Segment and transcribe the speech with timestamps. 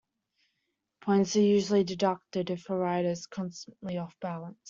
[1.01, 4.57] Points are usually deducted if a rider is constantly off balance.